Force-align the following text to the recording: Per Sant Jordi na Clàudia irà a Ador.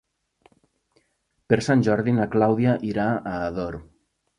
Per 1.53 1.61
Sant 1.67 1.85
Jordi 1.91 2.17
na 2.23 2.29
Clàudia 2.39 2.77
irà 2.95 3.09
a 3.23 3.41
Ador. 3.49 3.85